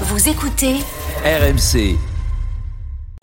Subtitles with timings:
[0.00, 0.74] Vous écoutez
[1.24, 1.96] RMC.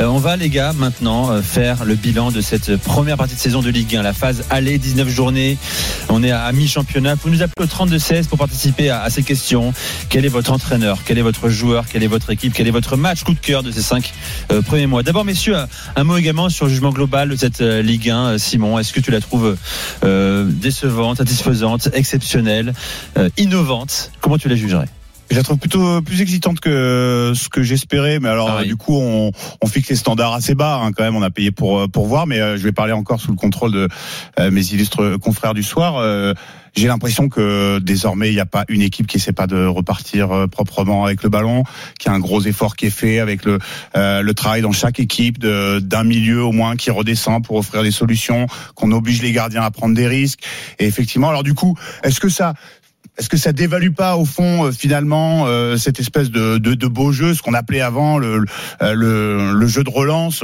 [0.02, 3.40] Euh, On va les gars maintenant euh, faire le bilan de cette première partie de
[3.42, 5.58] saison de Ligue 1, la phase aller, 19 journées.
[6.08, 7.16] On est à mi-championnat.
[7.16, 9.74] Vous nous appelez au 32-16 pour participer à, ces questions.
[10.08, 11.00] Quel est votre entraîneur?
[11.04, 11.84] Quel est votre joueur?
[11.92, 12.54] Quelle est votre équipe?
[12.54, 14.14] Quel est votre match coup de cœur de ces cinq
[14.54, 15.04] euh, premiers mois?
[15.04, 15.58] D'abord messieurs,
[15.98, 18.18] un, mot également sur le jugement global de cette Ligue 1.
[18.18, 19.58] Euh, Simon, est-ce que tu la trouves
[20.02, 22.74] décevante, satisfaisante, exceptionnelle,
[23.36, 24.12] innovante?
[24.22, 24.88] Comment tu la jugerais?
[25.32, 28.64] Je la trouve plutôt plus excitante que ce que j'espérais, mais alors Ah oui.
[28.64, 31.16] euh, du coup on, on fixe les standards assez bas hein, quand même.
[31.16, 33.38] On a payé pour euh, pour voir, mais euh, je vais parler encore sous le
[33.38, 33.88] contrôle de
[34.40, 35.96] euh, mes illustres confrères du soir.
[35.98, 36.34] Euh,
[36.74, 40.32] j'ai l'impression que désormais il n'y a pas une équipe qui essaie pas de repartir
[40.32, 41.64] euh, proprement avec le ballon,
[42.00, 43.60] qu'il y a un gros effort qui est fait avec le
[43.98, 47.84] euh, le travail dans chaque équipe de- d'un milieu au moins qui redescend pour offrir
[47.84, 50.44] des solutions, qu'on oblige les gardiens à prendre des risques.
[50.80, 52.54] Et effectivement, alors du coup, est-ce que ça
[53.22, 56.88] est-ce que ça dévalue pas au fond euh, finalement euh, cette espèce de, de, de
[56.88, 58.46] beau jeu, ce qu'on appelait avant le,
[58.82, 60.40] euh, le, le jeu de relance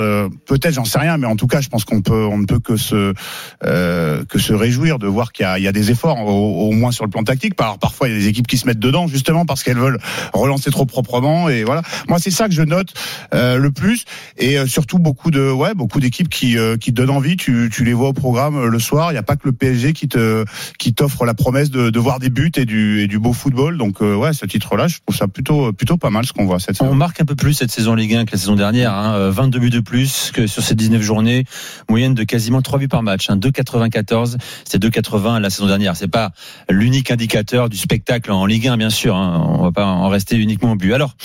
[0.46, 2.60] Peut-être, j'en sais rien, mais en tout cas, je pense qu'on peut, on ne peut
[2.60, 3.16] que se
[3.64, 7.04] euh, que se réjouir de voir qu'il y y a des efforts, au, moins sur
[7.04, 7.54] le plan tactique.
[7.60, 10.00] Alors parfois, il y a des équipes qui se mettent dedans justement parce qu'elles veulent
[10.34, 11.50] relancer trop proprement.
[11.50, 12.94] Et voilà, moi c'est ça que je note
[13.34, 14.06] euh, le plus,
[14.38, 17.38] et surtout beaucoup de ouais beaucoup d'équipes qui euh, qui donnent envie.
[17.38, 19.10] Tu, tu les vois au programme le soir.
[19.12, 20.46] Il n'y a pas que le PSG qui te
[20.78, 23.78] qui t'offre la promesse de, de voir des buts du, et du beau football.
[23.80, 26.60] Donc euh, ouais, ce titre-là, je trouve ça plutôt plutôt pas mal ce qu'on voit
[26.60, 26.96] cette On saison.
[26.96, 28.94] marque un peu plus cette saison Ligue 1 que la saison dernière.
[28.94, 29.16] Hein.
[29.16, 31.46] Euh, 22 buts de plus que sur ces 19 journées.
[31.90, 33.30] Moyenne de quasiment 3 buts par match.
[33.32, 33.38] Hein.
[33.38, 34.38] 2,94.
[34.66, 35.96] C'est 2,80 la saison dernière.
[35.96, 36.32] C'est pas
[36.70, 39.16] l'unique indicateur du spectacle en Ligue 1, bien sûr.
[39.16, 39.44] Hein.
[39.60, 40.94] On va pas en rester uniquement au but.
[40.94, 41.16] Alors,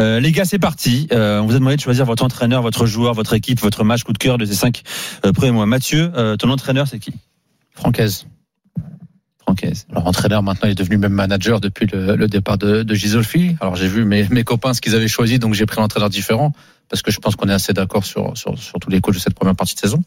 [0.00, 1.08] euh, les gars, c'est parti.
[1.12, 4.02] Euh, on vous a demandé de choisir votre entraîneur, votre joueur, votre équipe, votre match
[4.02, 4.82] coup de cœur de ces 5
[5.34, 5.66] premiers mois.
[5.66, 7.12] Mathieu, euh, ton entraîneur, c'est qui?
[7.74, 8.26] Francaise.
[9.90, 13.56] Alors entraîneur maintenant il est devenu même manager depuis le, départ de, Gisolfi.
[13.60, 16.52] Alors j'ai vu mes, copains ce qu'ils avaient choisi donc j'ai pris un entraîneur différent
[16.88, 19.20] parce que je pense qu'on est assez d'accord sur, sur, sur tous les coachs de
[19.20, 20.02] cette première partie de saison.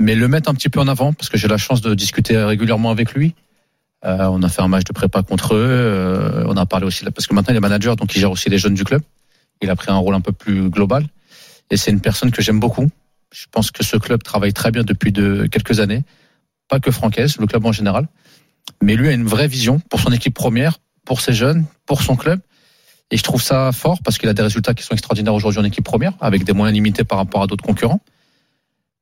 [0.00, 2.36] Mais le mettre un petit peu en avant parce que j'ai la chance de discuter
[2.36, 3.34] régulièrement avec lui.
[4.04, 5.66] Euh, on a fait un match de prépa contre eux.
[5.66, 8.50] euh, on a parlé aussi parce que maintenant il est manager donc il gère aussi
[8.50, 9.02] les jeunes du club.
[9.62, 11.06] Il a pris un rôle un peu plus global
[11.70, 12.90] et c'est une personne que j'aime beaucoup.
[13.32, 16.02] Je pense que ce club travaille très bien depuis de quelques années.
[16.68, 18.06] Pas que Francaise, le club en général
[18.84, 22.16] mais lui a une vraie vision pour son équipe première, pour ses jeunes, pour son
[22.16, 22.40] club.
[23.10, 25.64] Et je trouve ça fort parce qu'il a des résultats qui sont extraordinaires aujourd'hui en
[25.64, 28.00] équipe première, avec des moyens limités par rapport à d'autres concurrents,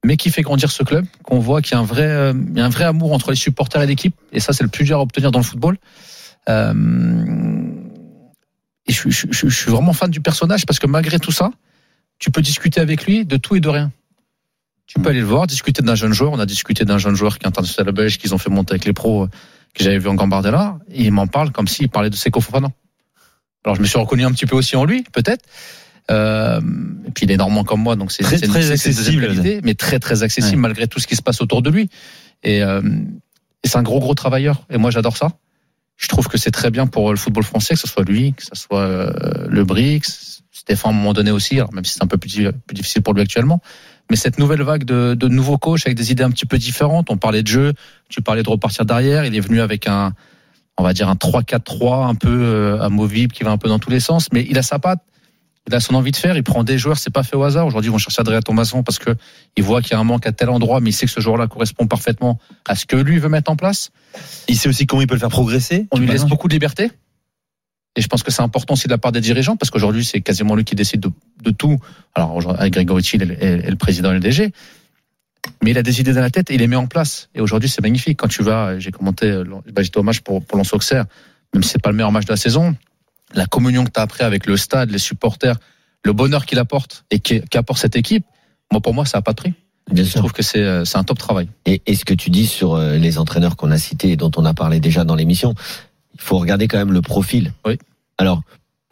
[0.05, 2.59] mais qui fait grandir ce club, qu'on voit qu'il y a un vrai, euh, il
[2.59, 4.15] y a un vrai amour entre les supporters et l'équipe.
[4.33, 5.79] Et ça, c'est le plus dur à obtenir dans le football.
[6.49, 7.71] Euh,
[8.87, 11.51] et je, je- je- suis vraiment fan du personnage parce que malgré tout ça,
[12.19, 13.93] tu peux discuter avec lui de tout et de rien.
[14.87, 16.33] Tu peux aller le voir, discuter d'un jeune joueur.
[16.33, 18.85] On a discuté d'un jeune joueur qui est international belge, qu'ils ont fait monter avec
[18.85, 19.29] les pros,
[19.75, 20.79] que j'avais vu en Gambardella.
[20.91, 22.69] Et il m'en parle comme s'il parlait de Seko Fofana.
[23.65, 25.45] Alors je me suis reconnu un petit peu aussi en lui, peut-être.
[26.11, 26.61] Euh,
[27.07, 29.23] et puis il est normand comme moi, donc c'est Très, très accessible.
[29.27, 30.63] qualité, mais très très accessible Ouais.
[30.63, 31.89] malgré tout ce qui se passe autour de lui.
[32.43, 32.83] Et, euh,
[33.63, 34.67] et c'est un gros gros travailleur.
[34.69, 35.29] Et moi j'adore ça.
[35.97, 38.43] Je trouve que c'est très bien pour le football français, que ce soit lui, que
[38.43, 42.03] ce soit euh, le Brix, Stéphane à un moment donné aussi, alors même si c'est
[42.03, 43.61] un peu plus difficile pour lui actuellement.
[44.11, 47.11] Mais cette nouvelle vague de, de nouveaux coachs avec des idées un petit peu différentes.
[47.11, 47.73] On parlait de jeu,
[48.09, 49.25] tu parlais de repartir derrière.
[49.25, 50.13] Il est venu avec un,
[50.77, 53.91] on va dire un 3-4-3 un peu euh, amovible qui va un peu dans tous
[53.91, 54.29] les sens.
[54.33, 55.01] Mais il a sa patte,
[55.69, 56.37] il a son envie de faire.
[56.37, 57.67] Il prend des joueurs, c'est pas fait au hasard.
[57.67, 59.15] Aujourd'hui, ils vont chercher Adrien Thomasson parce que
[59.57, 61.21] il voit qu'il y a un manque à tel endroit, mais il sait que ce
[61.21, 63.91] joueur-là correspond parfaitement à ce que lui veut mettre en place.
[64.49, 65.87] Il sait aussi comment il peut le faire progresser.
[65.91, 66.91] On lui laisse beaucoup de liberté.
[67.97, 70.21] Et je pense que c'est important aussi de la part des dirigeants, parce qu'aujourd'hui, c'est
[70.23, 71.11] quasiment lui qui décide de,
[71.43, 71.79] de tout.
[72.15, 74.51] Alors, avec Grégory Thiel et le président et le DG.
[75.63, 77.29] Mais il a des idées dans la tête et il les met en place.
[77.35, 78.19] Et aujourd'hui, c'est magnifique.
[78.21, 81.05] Quand tu vas, j'ai commenté, euh, bah, j'étais au match pour, pour Auxerre,
[81.53, 82.75] même si c'est pas le meilleur match de la saison,
[83.35, 85.57] la communion que tu as après avec le stade, les supporters,
[86.05, 88.25] le bonheur qu'il apporte et qu'apporte cette équipe,
[88.71, 89.55] moi, pour moi, ça n'a pas de prix.
[89.91, 90.21] Bien Je sûr.
[90.21, 91.49] trouve que c'est euh, c'est un top travail.
[91.67, 94.31] Et, et ce que tu dis sur euh, les entraîneurs qu'on a cités et dont
[94.37, 95.55] on a parlé déjà dans l'émission,
[96.23, 97.53] faut regarder quand même le profil.
[97.67, 97.79] Oui.
[98.19, 98.43] Alors,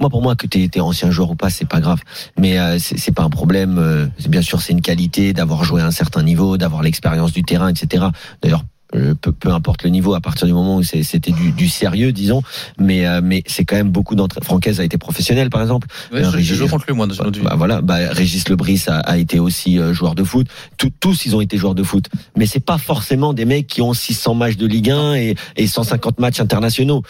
[0.01, 2.01] moi, pour moi, que tu es ancien joueur ou pas, c'est pas grave.
[2.39, 3.79] Mais euh, c'est pas un problème.
[3.79, 7.43] euh, bien sûr, c'est une qualité d'avoir joué à un certain niveau, d'avoir l'expérience du
[7.43, 8.07] terrain, etc.
[8.43, 12.13] D'ailleurs, peu, peu importe le niveau, à partir du moment où c'était du, du sérieux,
[12.13, 12.43] disons.
[12.79, 14.45] Mais, euh, mais c'est quand même beaucoup d'entraîneurs.
[14.47, 15.87] Francaise a été professionnel, par exemple.
[16.13, 17.43] Ouais, Euh, je- J'ai joué contre lui, moi, dans une.
[17.45, 20.47] Bah voilà, bah Régis Lebris a, a été aussi euh, joueur de foot.
[20.77, 22.07] Tout- tous ils ont été joueurs de foot,
[22.37, 25.67] mais c'est pas forcément des mecs qui ont 600 matchs de Ligue 1 et, et
[25.67, 27.03] 150 matchs internationaux.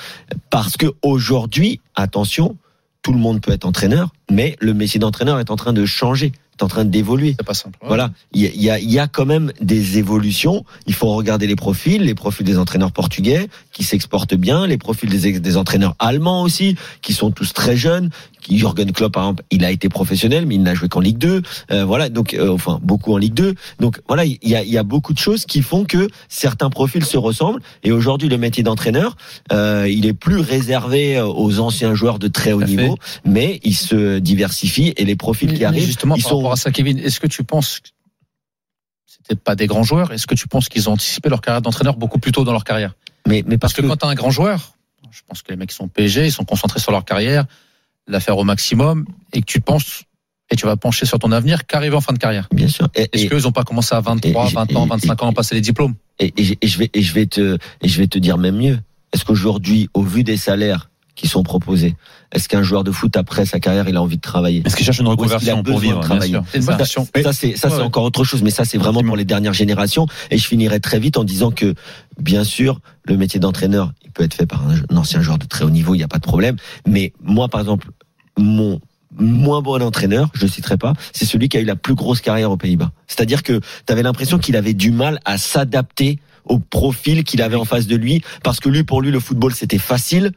[0.51, 2.57] Parce que aujourd'hui, attention,
[3.03, 6.33] tout le monde peut être entraîneur, mais le métier d'entraîneur est en train de changer
[6.63, 7.35] en train d'évoluer.
[7.39, 7.79] C'est pas simple.
[7.83, 7.89] Ouais.
[7.89, 10.65] Voilà, il y a, il y, quand même des évolutions.
[10.87, 15.09] Il faut regarder les profils, les profils des entraîneurs portugais qui s'exportent bien, les profils
[15.09, 18.11] des, entraîneurs allemands aussi, qui sont tous très jeunes.
[18.41, 21.19] Qui Jürgen Klopp, par exemple, il a été professionnel, mais il n'a joué qu'en Ligue
[21.19, 21.43] 2.
[21.73, 23.55] Euh, voilà, donc euh, enfin beaucoup en Ligue 2.
[23.81, 26.71] Donc voilà, il y a, il y a beaucoup de choses qui font que certains
[26.71, 27.61] profils se ressemblent.
[27.85, 29.17] Et aujourd'hui, le métier d'entraîneur,
[29.53, 34.19] euh, il est plus réservé aux anciens joueurs de très haut niveau, mais il se
[34.19, 37.21] diversifie et les profils qui mais arrivent, justement, ils sont rapport à ça, Kevin, est-ce
[37.21, 37.89] que tu penses que
[39.07, 40.13] c'était pas des grands joueurs?
[40.13, 42.65] Est-ce que tu penses qu'ils ont anticipé leur carrière d'entraîneur beaucoup plus tôt dans leur
[42.65, 42.95] carrière?
[43.27, 44.75] Mais mais Parce que, quand tu as un grand joueur,
[45.11, 47.45] je pense que les mecs sont PSG, ils sont concentrés sur leur carrière,
[48.07, 50.05] la faire au maximum, et que tu penses
[50.53, 52.49] et tu vas pencher sur ton avenir qu'arriver en fin de carrière.
[52.53, 52.89] bien sûr.
[52.95, 55.55] Est-ce qu'eux n'ont pas commencé à 23, et- 20 ans, et- 25 ans à passer
[55.55, 55.95] les diplômes?
[56.19, 58.57] Et, et, et je vais et je vais te et je vais te dire même
[58.57, 58.81] mieux.
[59.13, 61.97] Est-ce qu'aujourd'hui, au vu des salaires qui sont proposés,
[62.33, 64.85] est-ce qu'un joueur de foot après sa carrière, il a envie de travailler Est-ce qu'il
[64.85, 66.77] cherche une reconversion pour vivre bien travailler Ça.
[67.33, 67.83] c'est ça Ouais, c'est ouais.
[67.83, 70.07] encore autre chose, mais ça c'est vraiment pour les dernières générations.
[70.31, 71.75] Et je finirai très vite en disant que
[72.19, 75.47] bien sûr, le métier d'entraîneur, il peut être fait par un, un ancien joueur de
[75.47, 76.57] très haut niveau, il n'y a pas de problème.
[76.87, 77.89] Mais moi, par exemple,
[78.39, 78.81] mon
[79.19, 82.21] moins bon entraîneur, je ne citerai pas, c'est celui qui a eu la plus grosse
[82.21, 82.93] carrière aux Pays-Bas.
[83.07, 87.57] C'est-à-dire que tu avais l'impression qu'il avait du mal à s'adapter au profil qu'il avait
[87.57, 90.33] en face de lui, parce que lui, pour lui, le football, c'était facile.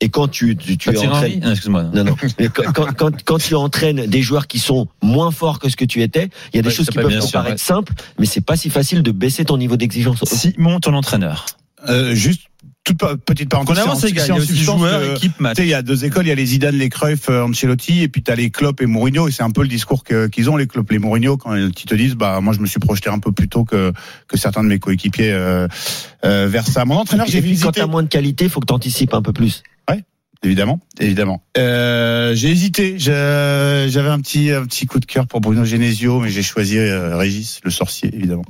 [0.00, 1.84] Et quand tu, tu, tu entraînes- excuse-moi.
[1.92, 2.16] non, non.
[2.54, 6.02] Quand, quand, quand, tu entraînes des joueurs qui sont moins forts que ce que tu
[6.02, 8.40] étais, il y a des Ouais, choses qui peuvent te sûr, paraître simples, mais c'est
[8.40, 10.22] pas si facile de baisser ton niveau d'exigence.
[10.24, 11.46] Simon, ton entraîneur.
[11.88, 12.42] Euh, juste
[12.84, 13.78] toute petite parenthèse.
[13.78, 15.56] avance c'est en- les gars, il y a aussi joueurs, que- équipe, match.
[15.56, 17.42] Tu sais, il y a deux écoles, il y a les Zidane, les Cruyff, euh,
[17.44, 20.04] Ancelotti, et puis tu as les Klopp et Mourinho, et c'est un peu le discours
[20.04, 22.66] que- qu'ils ont, les Klopp, les Mourinho, quand ils te disent, bah, moi, je me
[22.66, 23.92] suis projeté un peu plus tôt que,
[24.28, 25.66] que certains de mes coéquipiers euh,
[26.24, 26.84] euh, vers ça.
[26.84, 28.72] Mon entraîneur, j'ai Et puis, quand visité, t'as moins de qualité, il faut que tu
[28.72, 29.62] anticipes un peu plus.
[30.42, 31.42] Évidemment, évidemment.
[31.56, 36.30] Euh, j'ai hésité, j'avais un petit, un petit coup de cœur pour Bruno Genesio, mais
[36.30, 38.44] j'ai choisi euh, Régis, le sorcier, évidemment.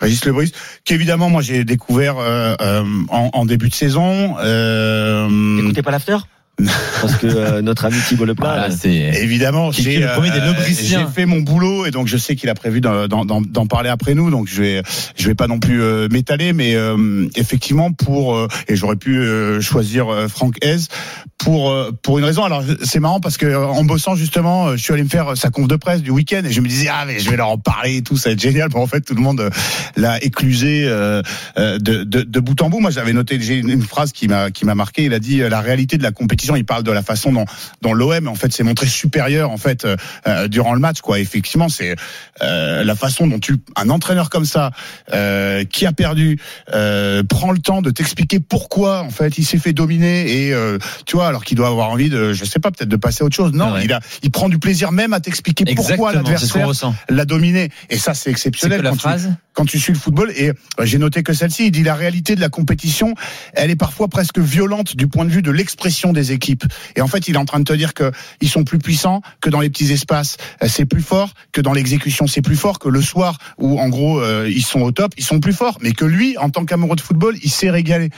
[0.00, 0.52] Régis Lebris,
[0.84, 4.36] qu'évidemment, moi, j'ai découvert euh, euh, en, en début de saison.
[4.38, 6.18] Euh, Écoutez pas l'after?
[7.00, 8.90] Parce que euh, notre ami Thibault Leplat, Voilà, c'est.
[9.22, 12.06] Évidemment, Qui- qui est j'ai le premier des euh, j'ai fait mon boulot et donc
[12.06, 14.82] je sais qu'il a prévu d'en- d'en d'en parler après nous, donc je vais
[15.16, 19.18] je vais pas non plus euh, m'étaler, mais euh, effectivement pour euh, et j'aurais pu
[19.18, 20.76] euh, choisir euh, Franck Hez
[21.38, 22.44] pour euh, pour une raison.
[22.44, 25.36] Alors c'est marrant parce que euh, en bossant justement, euh, je suis allé me faire
[25.36, 27.48] sa conf de presse du week-end et je me disais ah mais je vais leur
[27.48, 28.68] en parler et tout, ça va être génial.
[28.68, 29.50] Bon en fait tout le monde euh,
[29.96, 32.78] l'a éclusé de, de de bout en bout.
[32.78, 35.02] Moi j'avais noté j'ai une une phrase qui m'a qui m'a marqué.
[35.04, 36.43] Il a dit euh, la réalité de la compétition.
[36.56, 37.44] Il parle de la façon dont
[37.82, 39.96] dont l'OM en fait s'est montré supérieur en fait euh,
[40.26, 41.18] euh, durant le match quoi.
[41.18, 41.96] Effectivement, c'est
[42.42, 44.70] euh, la façon dont tu un entraîneur comme ça
[45.12, 46.38] euh, qui a perdu
[47.28, 50.54] prend le temps de t'expliquer pourquoi en fait il s'est fait dominer et
[51.06, 53.26] tu vois alors qu'il doit avoir envie de je sais pas peut-être de passer à
[53.26, 53.52] autre chose.
[53.52, 53.84] Non, Ouais.
[53.84, 56.68] il a il prend du plaisir même à t'expliquer pourquoi l'adversaire
[57.08, 59.32] l'a dominé et ça c'est exceptionnel que la quand tu- phrase?
[59.54, 60.32] quand tu suis le football.
[60.36, 60.50] Et
[60.82, 63.14] j'ai noté que celle-ci, il dit la réalité de la compétition,
[63.52, 66.64] elle est parfois presque violente du point de vue de l'expression des équipes.
[66.96, 69.22] Et en fait, il est en train de te dire que ils sont plus puissants
[69.40, 72.78] que dans les petits espaces, euh, c'est plus fort que dans l'exécution, c'est plus fort
[72.78, 75.78] que le soir où en gros euh, ils sont au top, ils sont plus forts.
[75.80, 78.10] Mais que lui, en tant qu'amoureux de football, il s'est régalé.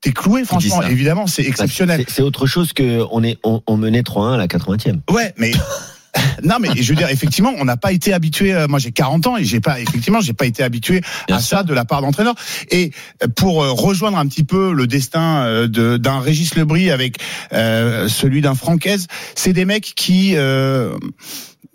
[0.00, 0.80] T'es cloué, franchement.
[0.82, 2.04] Évidemment, c'est bah, exceptionnel.
[2.08, 5.00] c'est- c'est autre chose que on est on, on menait 3-1 à la 80e.
[5.10, 5.52] Ouais, mais
[6.42, 8.52] non, mais je veux dire, effectivement, on n'a pas été habitué.
[8.54, 11.40] euh, Moi, j'ai 40 ans et j'ai pas, effectivement, j'ai pas été habitué Bien à
[11.40, 11.58] sûr.
[11.58, 12.34] ça de la part d'entraîneurs.
[12.70, 12.92] Et
[13.36, 17.18] pour euh, rejoindre un petit peu le destin euh, de- d'un Régis Lebris avec
[17.52, 20.32] euh, celui d'un Francaise, c'est des mecs qui.
[20.36, 20.96] Euh,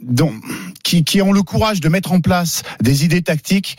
[0.02, 0.34] dont-
[0.84, 3.78] qui, qui ont le courage de mettre en place des idées tactiques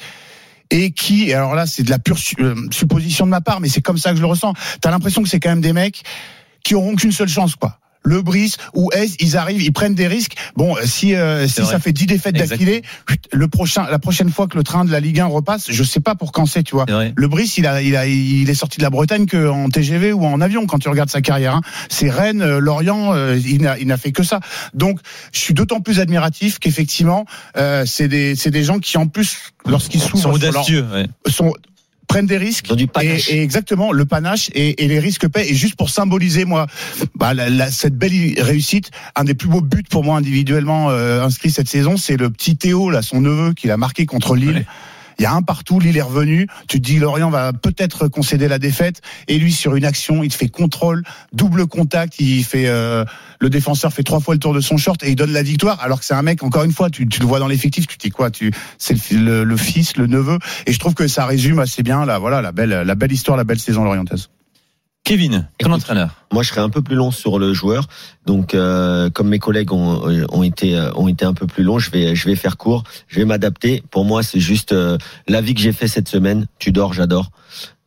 [0.70, 2.34] et qui, alors là, c'est de la pure su-
[2.72, 4.54] supposition de ma part, mais c'est comme ça que je le ressens.
[4.80, 6.02] T'as l'impression que c'est quand même des mecs
[6.64, 7.78] qui auront qu'une seule chance, quoi.
[8.06, 10.34] Le Brice ou Ace, ils arrivent, ils prennent des risques.
[10.54, 11.72] Bon, euh, si euh, si vrai.
[11.72, 12.82] ça fait 10 défaites d'affilée,
[13.32, 15.98] le prochain, la prochaine fois que le train de la Ligue 1 repasse, je sais
[16.00, 16.86] pas pour quand c'est, tu vois.
[17.14, 20.12] Le Brice, il a, il a, il est sorti de la Bretagne que en TGV
[20.12, 21.54] ou en avion quand tu regardes sa carrière.
[21.56, 21.62] Hein.
[21.88, 24.38] C'est Rennes, euh, Lorient, euh, il n'a, il n'a fait que ça.
[24.72, 25.00] Donc,
[25.32, 27.24] je suis d'autant plus admiratif qu'effectivement,
[27.56, 29.36] euh, c'est des, c'est des gens qui en plus,
[29.66, 30.86] lorsqu'ils Ils sont s'ouvrent, leur- audacieux.
[30.94, 31.06] ouais.
[31.28, 31.52] sont
[32.06, 33.28] prennent des risques du panache.
[33.30, 36.66] et, et exactement le panache et, et les risques paient et juste pour symboliser moi
[37.14, 41.22] bah, la- la- cette belle réussite un des plus beaux buts pour moi individuellement euh,
[41.22, 44.46] inscrit cette saison c'est le petit Théo là son neveu qu'il a marqué contre Lille
[44.56, 44.66] Ouais.
[45.18, 46.46] Il y a un partout, Lille est revenu.
[46.68, 49.00] Tu te dis Lorient va peut-être concéder la défaite.
[49.28, 52.18] Et lui sur une action, il te fait contrôle, double contact.
[52.18, 53.04] Il fait euh,
[53.40, 55.80] le défenseur fait trois fois le tour de son short et il donne la victoire.
[55.80, 57.96] Alors que c'est un mec encore une fois, tu, tu le vois dans l'effectif, tu
[57.96, 60.38] te dis quoi Tu c'est le, le, fils, le neveu.
[60.66, 63.36] Et je trouve que ça résume assez bien la voilà la belle la belle histoire,
[63.36, 64.28] la belle saison lorientaise.
[65.06, 66.10] Kevin, ton entraîneur.
[66.32, 67.86] Moi, je serais un peu plus long sur le joueur.
[68.26, 71.78] Donc, euh, comme mes collègues ont, ont été euh, ont été un peu plus longs,
[71.78, 72.82] je vais je vais faire court.
[73.06, 73.84] Je vais m'adapter.
[73.92, 74.98] Pour moi, c'est juste euh,
[75.28, 76.48] l'avis que j'ai fait cette semaine.
[76.58, 77.30] Tu dors, j'adore.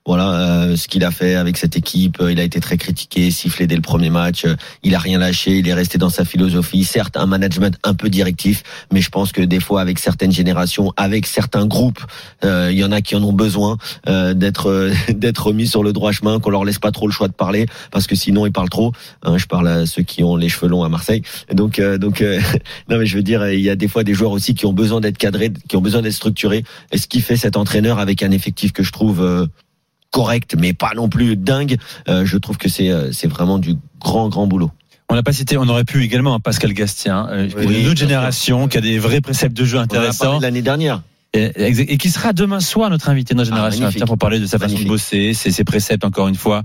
[0.06, 2.20] Voilà euh, ce qu'il a fait avec cette équipe.
[2.22, 4.46] Euh, Il a été très critiqué, sifflé dès le premier match.
[4.46, 5.58] Euh, Il a rien lâché.
[5.58, 6.84] Il est resté dans sa philosophie.
[6.84, 10.94] Certes, un management un peu directif, mais je pense que des fois, avec certaines générations,
[10.98, 12.00] avec certains groupes,
[12.44, 13.77] euh, il y en a qui en ont besoin
[14.08, 17.13] euh, d'être euh, d'être mis sur le droit chemin, qu'on leur laisse pas trop le
[17.13, 18.94] choix de parler, parce que sinon ils parlent trop.
[19.24, 21.22] Hein, je parle à ceux qui ont les cheveux longs à Marseille.
[21.53, 22.22] Donc donc
[22.89, 24.74] non mais je veux dire, il y a des fois des joueurs aussi qui ont
[24.74, 26.63] besoin d'être cadrés, qui ont besoin d'être structurés.
[26.91, 29.48] Et ce qui fait cet entraîneur avec un effectif que je trouve
[30.12, 33.75] correct, mais pas non plus dingue, euh, je trouve que c'est euh, c'est vraiment du
[34.00, 34.72] grand grand boulot.
[35.12, 37.98] On n'a pas cité, on aurait pu également un Pascal Gastien, euh, Oui, une autre
[37.98, 38.08] sûr.
[38.08, 41.01] génération qui a des vrais préceptes de jeu intéressants l'année dernière.
[41.34, 44.46] et, et qui sera demain soir notre invité de notre Ah, génération pour parler de
[44.46, 46.62] sa façon de bosser, ses, ses préceptes encore une fois,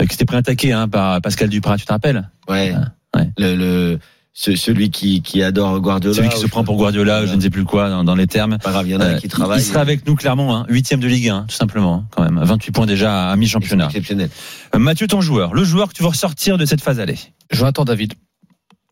[0.00, 2.28] euh, qui s'était pris attaqué hein, par Pascal Duprat, tu te rappelles?
[2.48, 2.72] Ouais.
[3.16, 3.30] Ouais.
[3.38, 3.98] Le, le
[4.40, 6.14] ce- celui qui qui adore Guardiola.
[6.16, 8.58] Celui qui se prend pour Guardiola, je ne sais plus quoi dans, dans les termes.
[8.58, 9.60] Pas grave, il y en a Euh, qui travaillent.
[9.60, 12.38] il sera avec nous clairement, hein, huitième de Ligue 1, tout simplement, hein, quand même.
[12.42, 13.86] 28 points déjà à C'est mi-championnat.
[13.86, 14.30] exceptionnel.
[14.74, 17.18] Euh, Mathieu, ton joueur, le joueur que tu veux ressortir de cette phase aller.
[17.50, 18.14] Jonathan David.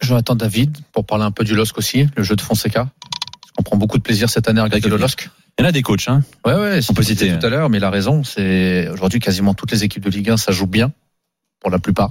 [0.02, 2.88] Jonathan David, pour parler un peu du LOSC aussi, le jeu de Fonseca.
[3.56, 5.30] Qu'on prend beaucoup de plaisir cette année à regarder le LOSC.
[5.58, 6.22] Il y en a des coachs, hein.
[6.44, 8.22] Ouais, ouais, c'est On peut citer, tout à l'heure, mais il a raison.
[8.22, 10.92] C'est aujourd'hui quasiment toutes les équipes de Ligue 1, ça joue bien,
[11.60, 12.10] pour la plupart.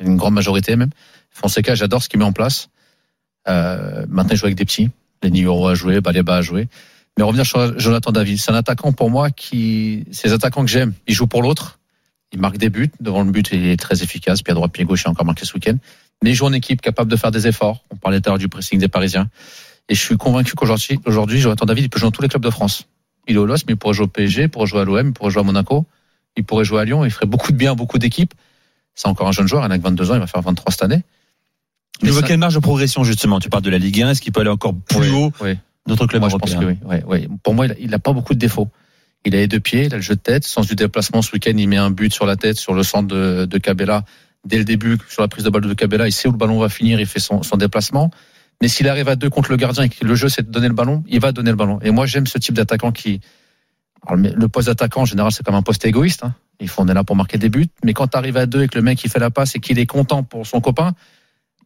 [0.00, 0.90] Une grande majorité même.
[1.30, 2.68] Fonseca, j'adore ce qu'il met en place.
[3.48, 4.90] Euh, maintenant, il joue avec des petits.
[5.22, 6.68] Les Nigoro a joué, Baleba a joué.
[7.18, 10.70] Mais revenir sur Jonathan David, c'est un attaquant pour moi qui, c'est les attaquants que
[10.70, 10.94] j'aime.
[11.06, 11.78] Il joue pour l'autre.
[12.32, 12.90] Il marque des buts.
[13.00, 14.42] Devant le but, il est très efficace.
[14.42, 15.76] Pied droit, pied gauche, il a encore marqué ce week-end.
[16.22, 17.84] Mais il joue en équipe capable de faire des efforts.
[17.90, 19.28] On parlait tout à l'heure du pressing des Parisiens.
[19.88, 22.42] Et je suis convaincu qu'aujourd'hui, aujourd'hui, Jonathan David, il peut jouer dans tous les clubs
[22.42, 22.86] de France.
[23.26, 25.08] Il est au LOS, mais il pourrait jouer au PSG, il pourrait jouer à l'OM,
[25.08, 25.84] il pourrait jouer à Monaco,
[26.36, 28.32] il pourrait jouer à Lyon, il ferait beaucoup de bien à beaucoup d'équipes.
[29.00, 30.82] C'est encore un jeune joueur, il n'a que 22 ans, il va faire 23 cette
[30.82, 31.02] année.
[32.00, 33.40] Tu Mais ça- quelle marge de progression, justement?
[33.40, 35.56] Tu parles de la Ligue 1, est-ce qu'il peut aller encore plus Oui, haut oui.
[35.86, 36.76] d'autres clubs Moi, je pense que oui.
[36.84, 37.28] oui, oui.
[37.42, 38.68] Pour moi, il n'a pas beaucoup de défauts.
[39.24, 40.44] Il a les deux pieds, il a le jeu de tête.
[40.44, 43.08] Sens du déplacement, ce week-end, il met un but sur la tête, sur le centre
[43.08, 44.04] de, de Cabella.
[44.46, 46.58] Dès le début, sur la prise de balle de Cabella, il sait où le ballon
[46.58, 48.10] va finir, il fait son, son déplacement.
[48.60, 50.68] Mais s'il arrive à deux contre le gardien et que le jeu c'est de donner
[50.68, 51.78] le ballon, il va donner le ballon.
[51.82, 53.20] Et moi, j'aime ce type d'attaquant qui.
[54.06, 56.24] Alors, le poste d'attaquant, en général, c'est comme un poste égoïste.
[56.24, 56.34] Hein.
[56.60, 57.68] Il faut, on est là pour marquer des buts.
[57.84, 59.60] Mais quand tu arrives à deux et que le mec il fait la passe et
[59.60, 60.92] qu'il est content pour son copain,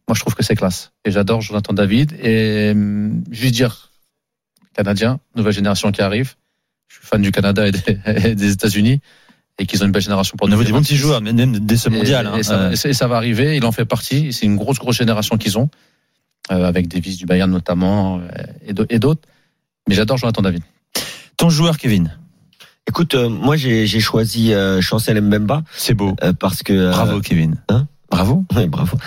[0.07, 0.91] moi je trouve que c'est classe.
[1.03, 2.13] Et j'adore Jonathan David.
[2.21, 3.91] Et hum, juste dire,
[4.73, 6.35] Canadien, nouvelle génération qui arrive.
[6.87, 7.99] Je suis fan du Canada et des,
[8.29, 8.99] et des États-Unis
[9.57, 10.83] et qu'ils ont une belle génération pour a des bons 2026.
[10.87, 12.27] petits joueurs, même même dès ce Et- mondial.
[12.27, 12.35] hein.
[12.37, 14.33] Et, ça, Euh, et ça- et ça va arriver, il en fait partie.
[14.33, 15.69] C'est une grosse, grosse génération qu'ils ont,
[16.51, 19.21] euh, avec des vis du Bayern notamment euh, et d'autres.
[19.87, 20.63] Mais j'adore Jonathan David.
[21.37, 22.17] Ton joueur, Kevin,
[22.87, 26.15] Écoute, euh, moi j'ai j'ai choisi euh, Chancel Mbemba c'est beau.
[26.23, 27.55] euh, parce que euh, Bravo, Kevin.
[27.69, 27.87] hein?
[28.11, 28.45] Bravo.
[28.55, 28.97] Ouais, bravo.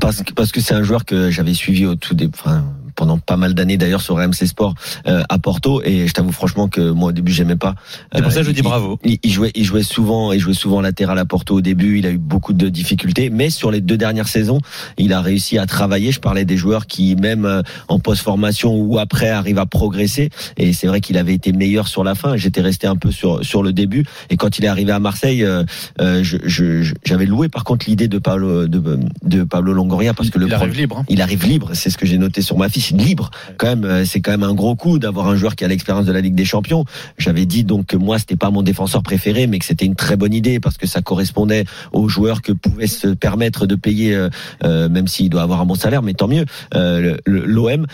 [0.00, 2.64] Parce que parce que c'est un joueur que j'avais suivi au tout des, enfin,
[2.96, 4.74] pendant pas mal d'années d'ailleurs sur RMC Sport
[5.06, 7.74] euh, à Porto et je t'avoue franchement que moi au début j'aimais pas.
[8.14, 8.98] C'est pour ça que je il- dis bravo.
[9.04, 11.98] Il, il jouait, il jouait souvent, il jouait souvent latéral à Porto au début.
[11.98, 14.60] Il a eu beaucoup de difficultés, mais sur les deux dernières saisons,
[14.98, 16.10] il a réussi à travailler.
[16.12, 20.30] Je parlais des joueurs qui, même euh, en post-formation ou après, arrivent à progresser.
[20.56, 22.36] Et c'est vrai qu'il avait été meilleur sur la fin.
[22.36, 24.04] J'étais resté un peu sur sur le début.
[24.30, 25.64] Et quand il est arrivé à Marseille, euh,
[26.00, 30.30] euh, je- je- j'avais loué par contre l'idée de Pablo de, de Pablo Longoria parce
[30.30, 30.98] que le il arrive libre.
[31.00, 31.04] hein.
[31.08, 33.30] il arrive libre, c'est ce que j'ai noté sur ma fiche, libre.
[33.58, 36.06] Quand même, euh, c'est quand même un gros coup d'avoir un joueur qui a l'expérience
[36.06, 36.84] de la Ligue des Champions.
[37.18, 40.16] J'avais dit donc que moi c'était pas mon défenseur préféré, mais que c'était une très
[40.16, 44.28] bonne idée parce que ça correspondait aux joueurs que pouvait se permettre de payer, euh,
[44.64, 46.44] euh, même s'il doit avoir un bon salaire, mais tant mieux.
[46.74, 47.86] euh, L'OM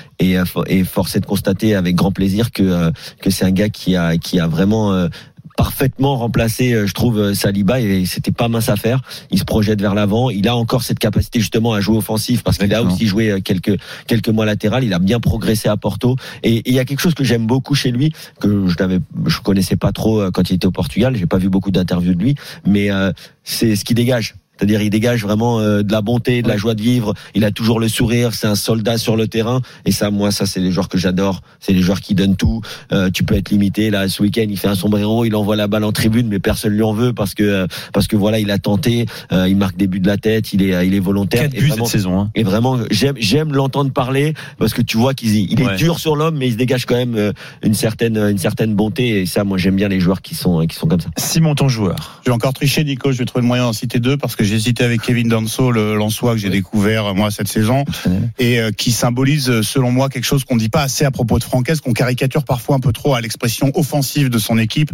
[0.84, 4.16] force est de constater avec grand plaisir que euh, que c'est un gars qui a
[4.16, 5.08] qui a vraiment euh,
[5.56, 9.02] parfaitement remplacé, euh, je trouve, euh, Saliba et c'était pas mince à faire.
[9.30, 10.30] Il se projette vers l'avant.
[10.30, 13.40] Il a encore cette capacité justement à jouer offensif parce qu'il a aussi joué euh,
[13.40, 14.84] quelques quelques mois latéral.
[14.84, 17.46] Il a bien progressé à Porto et et il y a quelque chose que j'aime
[17.46, 21.16] beaucoup chez lui que je n'avais, je connaissais pas trop quand il était au Portugal.
[21.16, 22.34] J'ai pas vu beaucoup d'interviews de lui,
[22.66, 24.34] mais euh, c'est ce qui dégage.
[24.58, 27.14] C'est-à-dire, il dégage vraiment euh, de la bonté, de la joie de vivre.
[27.34, 28.32] Il a toujours le sourire.
[28.34, 29.60] C'est un soldat sur le terrain.
[29.86, 31.40] Et ça, moi, ça, c'est les joueurs que j'adore.
[31.58, 32.60] C'est les joueurs qui donnent tout.
[32.92, 33.90] Euh, tu peux être limité.
[33.90, 35.24] Là, ce week-end, il fait un sombrero.
[35.24, 38.06] Il envoie la balle en tribune, mais personne lui en veut parce que euh, parce
[38.06, 39.06] que voilà, il a tenté.
[39.32, 40.52] Euh, il marque des buts de la tête.
[40.52, 41.42] Il est euh, il est volontaire.
[41.42, 42.20] 4 Et buts vraiment- cette saison.
[42.20, 42.30] hein.
[42.34, 45.76] et vraiment, j'aime, j'aime l'entendre parler parce que tu vois qu'il il est Ouais.
[45.76, 47.32] dur sur l'homme, mais il se dégage quand même euh,
[47.64, 49.22] une certaine, une certaine bonté.
[49.22, 51.08] Et ça, moi, j'aime bien les joueurs qui sont, qui sont comme ça.
[51.16, 52.20] Simon, ton joueur.
[52.24, 53.10] Je vais encore tricher, Nico.
[53.12, 55.28] Je vais trouver le moyen d'en citer deux parce que que j'ai cité avec Kevin
[55.28, 57.84] Danso, le Lançois que j'ai découvert moi cette saison,
[58.40, 61.44] et euh, qui symbolise, selon moi, quelque chose qu'on dit pas assez à propos de
[61.44, 64.90] Francaise, qu'on caricature parfois un peu trop à l'expression offensive de son équipe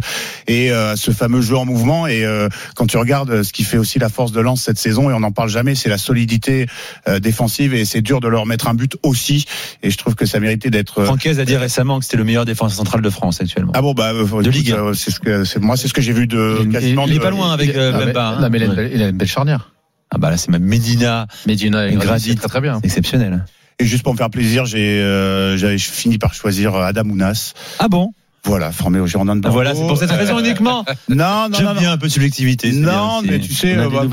[0.47, 2.05] et euh, ce fameux jeu en mouvement.
[2.05, 5.09] Et euh, quand tu regardes ce qui fait aussi la force de Lens cette saison,
[5.09, 6.67] et on n'en parle jamais, c'est la solidité
[7.07, 9.45] euh, défensive et c'est dur de leur mettre un but aussi.
[9.81, 11.03] Et je trouve que ça méritait d'être.
[11.05, 13.71] Francaise a dit récemment que c'était le meilleur défenseur central de France actuellement.
[13.75, 14.75] Ah bon bah de Ligue.
[14.93, 17.05] c'est ce que c'est moi c'est ce que j'ai vu de il, quasiment.
[17.07, 18.27] Il, il est de- pas loin avec euh, Ah, mais- Bemba.
[18.27, 18.41] hein.
[18.41, 18.57] non, mais
[18.93, 19.71] il, a une belle, charnière.
[20.11, 22.79] Ah bah là c'est même Medina, Medina et Gradit, très très bien.
[22.83, 23.45] exceptionnel.
[23.79, 27.53] Et juste pour me faire plaisir, j'ai euh, j'avais fini par choisir Adam Ounas.
[27.79, 28.11] Ah bon?
[28.45, 29.53] Voilà, formé au Girondin de Bordeaux.
[29.53, 30.85] Voilà, c'est pour cette raison Euh, uniquement.
[31.09, 31.79] Non, non, J'aime non, non.
[31.79, 32.71] bien un peu de subjectivité.
[32.71, 34.03] bien Non, mais tu sais, euh, bah,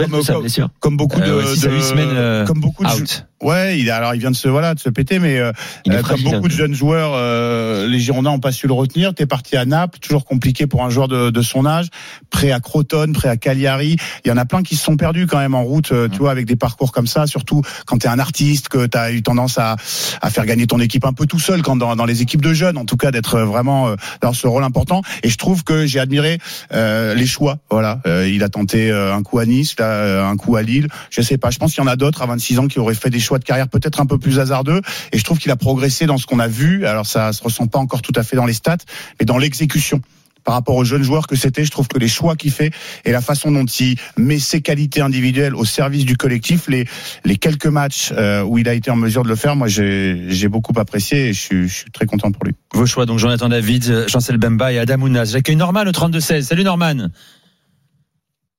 [0.80, 2.88] comme, beaucoup Euh, de, ouais, six à de- huit semaines, euh, comme beaucoup de.
[3.42, 5.52] Ouais, il a, alors il vient de se voilà de se péter, mais euh,
[5.88, 8.72] euh, comme fragile, beaucoup un de jeunes joueurs, euh, les Girondins ont pas su le
[8.72, 9.14] retenir.
[9.14, 11.88] T'es parti à Naples, toujours compliqué pour un joueur de, de son âge.
[12.30, 13.96] Prêt à Crotone, prêt à Cagliari.
[14.24, 16.18] Il y en a plein qui se sont perdus quand même en route, euh, tu
[16.18, 17.26] vois, avec des parcours comme ça.
[17.26, 19.76] Surtout quand t'es un artiste, que t'as eu tendance à,
[20.22, 22.52] à faire gagner ton équipe un peu tout seul, quand dans, dans les équipes de
[22.52, 25.02] jeunes, en tout cas d'être vraiment euh, dans ce rôle important.
[25.22, 26.38] Et je trouve que j'ai admiré
[26.72, 27.58] euh, les choix.
[27.70, 30.88] Voilà, Euh, il a tenté un coup à Nice, là, un coup à Lille.
[31.10, 31.50] Je sais pas.
[31.50, 33.38] Je pense qu'il y en a d'autres à 26 ans qui auraient fait des choix
[33.38, 34.80] de carrière peut-être un peu plus hasardeux.
[35.12, 36.86] Et je trouve qu'il a progressé dans ce qu'on a vu.
[36.86, 38.76] Alors ça se ressent pas encore tout à fait dans les stats,
[39.20, 40.00] mais dans l'exécution.
[40.44, 42.70] Par rapport aux jeunes joueurs que c'était, je trouve que les choix qu'il fait
[43.04, 47.66] et la façon dont il met ses qualités individuelles au service du collectif, les quelques
[47.66, 51.30] matchs euh, où il a été en mesure de le faire, moi j'ai beaucoup apprécié
[51.30, 52.52] et je suis, très content pour lui.
[52.72, 55.30] Vos choix, donc Jonathan David, Chancel Bemba et Adam Ounas.
[55.32, 56.42] J'accueille Norman au 32-16.
[56.42, 57.08] Salut Norman.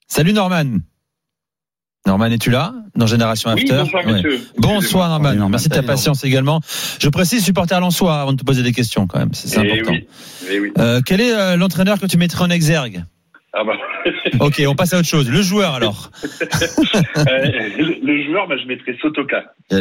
[0.10, 0.80] Salut Norman.
[2.08, 2.74] Norman, es-tu là?
[2.96, 4.22] Dans Génération Oui, After bonsoir, Ouais.
[4.58, 5.50] Bonsoir Norman.
[5.50, 6.62] Merci de ta patience également.
[7.02, 9.34] Je précise supporter Lensois avant de te poser des questions quand même.
[9.34, 9.92] C'est Eh important.
[9.92, 10.08] oui,
[10.50, 10.72] eh oui.
[10.80, 13.04] Euh, quel est euh, l'entraîneur que tu mettrais en exergue?
[13.54, 13.74] Ah bah,
[14.40, 15.30] Ok, on passe à autre chose.
[15.30, 16.10] Le joueur alors.
[16.24, 17.24] euh,
[17.78, 19.44] le, le joueur, bah, je mettrais Sotoka.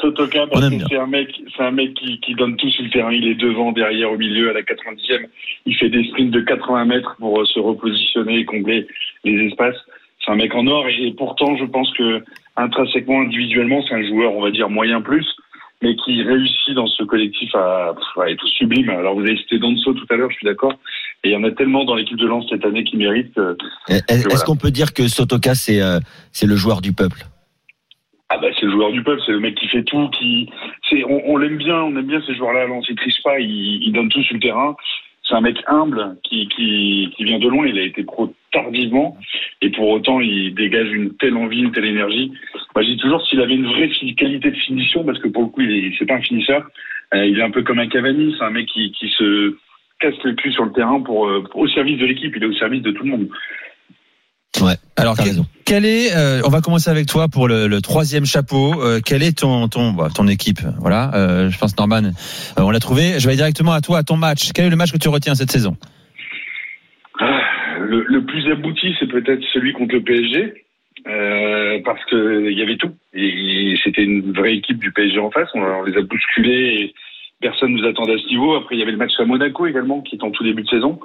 [0.00, 2.90] Sotoka parce que c'est un mec, c'est un mec qui, qui donne tout sur le
[2.90, 3.12] terrain.
[3.12, 5.26] Il est devant, derrière, au milieu, à la 90e.
[5.66, 8.86] Il fait des sprints de 80 mètres pour se repositionner et combler
[9.24, 9.76] les espaces.
[10.24, 12.22] C'est un mec en or et, et pourtant, je pense que
[12.56, 15.26] intrinsèquement, individuellement, c'est un joueur, on va dire moyen plus,
[15.82, 18.90] mais qui réussit dans ce collectif à, à être sublime.
[18.90, 20.74] Alors vous avez cité Danso tout à l'heure, je suis d'accord.
[21.24, 23.32] Et il y en a tellement dans l'équipe de Lens cette année qui méritent.
[23.34, 23.56] que-
[23.88, 24.44] Est-ce Voilà.
[24.44, 25.98] qu'on peut dire que Sotoka c'est euh,
[26.32, 27.22] c'est le joueur du peuple?
[28.28, 30.48] Ah bah c'est le joueur du peuple, c'est le mec qui fait tout, qui
[30.88, 32.66] c'est on, on l'aime bien, on aime bien ces joueurs-là.
[32.66, 34.76] Lens, il triche pas, il, il donne tout sur le terrain.
[35.26, 37.66] C'est un mec humble qui, qui qui vient de loin.
[37.66, 39.16] Il a été pro tardivement
[39.62, 42.32] et pour autant il dégage une telle envie, une telle énergie.
[42.74, 45.48] Moi je dis toujours s'il avait une vraie qualité de finition, parce que pour le
[45.48, 46.66] coup il est c'est pas un finisseur,
[47.14, 49.56] euh, il est un peu comme un Cavani, c'est un mec qui qui se
[50.00, 52.54] casse le cul sur le terrain pour, euh, au service de l'équipe, il est au
[52.54, 53.28] service de tout le monde.
[54.96, 55.46] Alors T'as quel, raison.
[55.64, 58.82] quel est euh, On va commencer avec toi pour le, le troisième chapeau.
[58.82, 60.60] Euh, quelle est ton ton bah, ton équipe?
[60.78, 61.14] Voilà.
[61.14, 62.10] euh, je pense Norman, euh,
[62.58, 63.14] on l'a trouvé.
[63.18, 64.50] Je vais aller directement à toi, à ton match.
[64.52, 65.76] Quel est le match que tu retiens cette saison?
[67.90, 70.64] Le, plus abouti, c'est peut-être celui contre le PSG,
[71.08, 72.94] euh, parce que il y avait tout.
[73.14, 75.48] Et c'était une vraie équipe du PSG en face.
[75.54, 76.94] On, les a bousculés et
[77.40, 78.54] personne nous attendait à ce niveau.
[78.54, 80.68] Après, il y avait le match à Monaco également, qui est en tout début de
[80.68, 81.00] saison.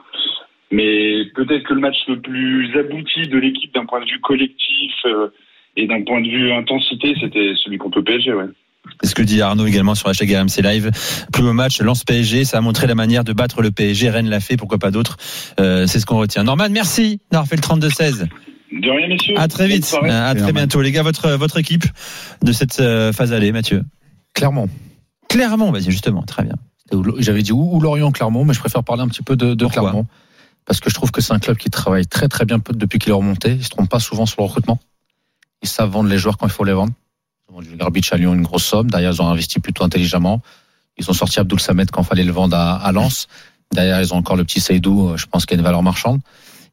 [0.70, 4.94] Mais peut-être que le match le plus abouti de l'équipe d'un point de vue collectif
[5.06, 5.30] euh,
[5.76, 8.34] et d'un point de vue intensité, c'était celui contre le PSG.
[8.34, 8.46] Ouais.
[9.02, 10.92] C'est ce que dit Arnaud également sur hashtag RMC Live.
[11.32, 12.46] Plus beau match, lance PSG.
[12.46, 14.10] Ça a montré la manière de battre le PSG.
[14.10, 15.18] Rennes l'a fait, pourquoi pas d'autres.
[15.60, 16.44] Euh, c'est ce qu'on retient.
[16.44, 18.28] Norman, merci d'avoir fait le 32-16.
[18.72, 19.36] De rien, messieurs.
[19.38, 19.94] À très vite.
[20.04, 20.54] À très Norman.
[20.54, 20.82] bientôt.
[20.82, 21.86] Les gars, votre, votre équipe
[22.42, 23.84] de cette euh, phase allée, Mathieu.
[24.34, 24.68] Clairement.
[25.30, 26.24] Clairement, vas-y, justement.
[26.24, 26.56] Très bien.
[27.18, 29.66] J'avais dit ou, ou Lorient Clermont, mais je préfère parler un petit peu de, de
[29.66, 30.06] Clermont.
[30.66, 33.12] Parce que je trouve que c'est un club qui travaille très très bien depuis qu'il
[33.12, 33.52] est remonté.
[33.52, 34.80] Ils se trompent pas souvent sur le recrutement.
[35.62, 36.94] Ils savent vendre les joueurs quand il faut les vendre.
[37.76, 38.90] Garbage à Lyon une grosse somme.
[38.90, 40.42] Derrière, ils ont investi plutôt intelligemment.
[40.98, 43.28] Ils ont sorti Abdoul Samed quand fallait le vendre à, à Lens.
[43.72, 45.84] Derrière, ils ont encore le petit Seydou, euh, je pense qu'il y a une valeur
[45.84, 46.22] marchande.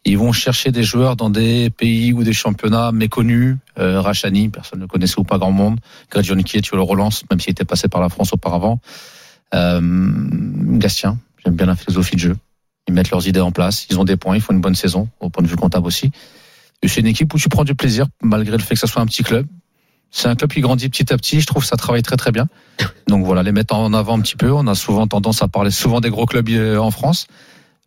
[0.04, 3.56] Ils vont chercher des joueurs dans des pays ou des championnats méconnus.
[3.78, 5.78] Euh, Rachani, personne ne le connaissait ou pas grand monde.
[6.11, 8.80] Gradionki, tu le relances, même s'il était passé par la France auparavant.
[9.54, 9.80] Euh,
[10.78, 12.37] Gastien, j'aime bien la philosophie de jeu.
[12.88, 15.08] Ils mettent leurs idées en place, ils ont des points, ils font une bonne saison,
[15.20, 16.11] au point de vue comptable aussi.
[16.85, 19.06] C'est une équipe où tu prends du plaisir, malgré le fait que ça soit un
[19.06, 19.46] petit club.
[20.14, 22.33] C'est un club qui grandit petit à petit, je trouve que ça travaille très très
[22.33, 22.46] bien.
[23.09, 24.53] Donc voilà, les mettre en avant un petit peu.
[24.53, 27.27] On a souvent tendance à parler souvent des gros clubs euh, en France,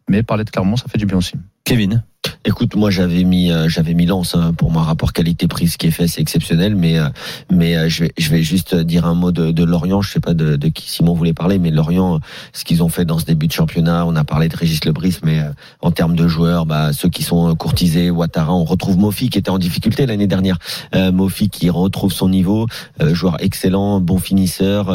[0.10, 1.34] mais parler de Clermont, ça fait du bien aussi.
[1.66, 2.04] Kevin.
[2.48, 5.80] Écoute, moi j'avais mis euh, j'avais mis Lens hein, pour moi rapport qualité prix ce
[5.80, 7.08] qui est fait c'est exceptionnel mais euh,
[7.52, 10.02] mais euh, je vais je vais juste dire un mot de, de Lorient.
[10.02, 12.20] Je sais pas de, de qui Simon voulait parler mais Lorient
[12.54, 15.18] ce qu'ils ont fait dans ce début de championnat on a parlé de Régis Lebris
[15.24, 15.42] mais
[15.82, 19.50] en termes de joueurs bah ceux qui sont courtisés Ouattara on retrouve Mofi qui était
[19.50, 20.60] en difficulté l'année dernière.
[20.94, 22.68] Mofi qui retrouve son niveau
[23.00, 24.94] joueur excellent bon finisseur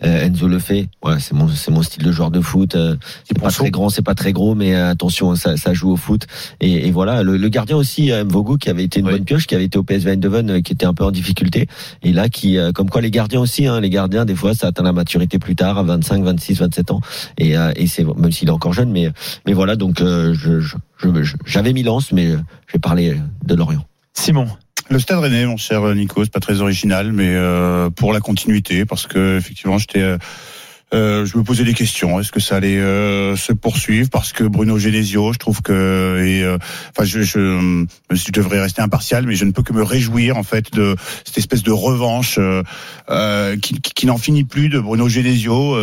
[0.00, 2.76] Enzo le fait ouais c'est mon c'est mon style de joueur de foot
[3.24, 6.11] c'est pas très grand c'est pas très gros mais attention ça, ça joue au foot
[6.60, 9.54] et, et voilà, le, gardien aussi, euh, Mvogo, qui avait été une bonne pioche, qui
[9.54, 11.66] avait été au PSV Eindhoven, euh, qui était un peu en difficulté.
[12.02, 14.68] Et là, qui, euh, comme quoi les gardiens aussi, hein, les gardiens, des fois, ça
[14.68, 17.00] atteint la maturité plus tard, à 25, 26, 27 ans.
[17.38, 19.10] Et, et c'est même s'il est encore jeune, mais
[19.46, 20.60] mais voilà, donc je,
[21.44, 23.84] j'avais mis Lens, mais je vais parler de Lorient.
[24.14, 24.46] Simon.
[24.90, 27.34] Le Stade Rennais, mon cher Nico, c'est pas très original, mais
[27.96, 30.18] pour la continuité, parce que effectivement, j'étais euh,
[30.92, 32.20] je me posais des questions.
[32.20, 34.10] Est-ce que ça allait euh, se poursuivre?
[34.10, 36.58] Parce que Bruno Genesio, je trouve que, et, euh,
[36.90, 40.42] enfin, je, je, je, devrais rester impartial, mais je ne peux que me réjouir en
[40.42, 45.76] fait de cette espèce de revanche euh, qui, qui, n'en finit plus de Bruno Genesio,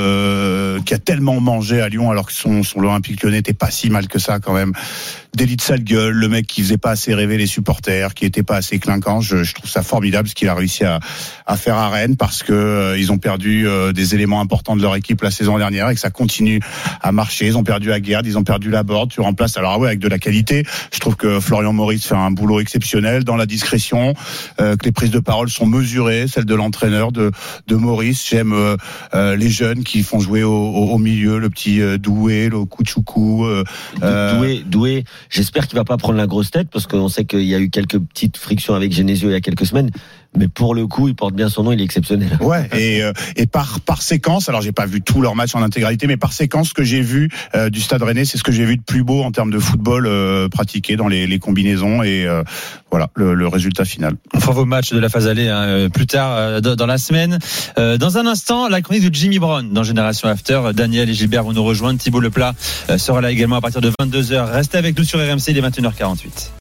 [0.86, 3.90] qui a tellement mangé à Lyon alors que son, son Olympique Lyonnais n'était pas si
[3.90, 4.74] mal que ça quand même.
[5.36, 8.42] Délit de sale gueule, le mec qui faisait pas assez rêver les supporters, qui était
[8.44, 9.22] pas assez clinquant.
[9.22, 11.00] Je, je trouve ça formidable ce qu'il a réussi à,
[11.46, 15.22] à, faire à Rennes parce que ils ont perdu des éléments importants de leur équipe
[15.22, 16.60] la saison dernière et que ça continue
[17.02, 17.48] à marcher.
[17.48, 19.10] Ils ont perdu à Guerre, ils ont perdu la board.
[19.10, 20.66] Tu remplaces alors ah ouais avec de la qualité.
[20.94, 24.14] Je trouve que Florian Maurice fait un boulot exceptionnel dans la discrétion,
[24.60, 27.32] euh, que les prises de parole sont mesurées, celles de l'entraîneur de,
[27.68, 28.28] de Maurice.
[28.30, 28.76] J'aime euh,
[29.14, 33.48] euh, les jeunes qui font jouer au, au, milieu, le petit Doué, le Kouchoukou.
[34.02, 35.04] Doué, Doué.
[35.30, 37.70] J'espère qu'il va pas prendre la grosse tête parce qu'on sait qu'il y a eu
[37.70, 39.92] quelques petites frictions avec Genesio il y a quelques semaines
[40.38, 42.38] mais pour le coup, il porte bien son nom, il est exceptionnel.
[42.40, 45.62] Ouais, et, euh, et par par séquence, alors j'ai pas vu tous leurs matchs en
[45.62, 48.52] intégralité, mais par séquence, ce que j'ai vu euh, du Stade Rennais, c'est ce que
[48.52, 52.04] j'ai vu de plus beau en termes de football euh, pratiqué dans les, les combinaisons
[52.04, 52.28] et
[52.92, 54.16] voilà le, le, résultat final.
[54.34, 57.40] On fera vos matchs de la phase aller hein, plus tard dans la semaine.
[57.78, 60.62] dans un instant, la chronique de Jimmy Brown dans Génération After.
[60.74, 62.00] Daniel et Gilbert vont nous rejoindre.
[62.00, 62.54] Thibaut Leplat
[62.98, 64.52] sera là également à partir de 22h.
[64.52, 66.50] Restez avec nous sur RMC, il est 21h48.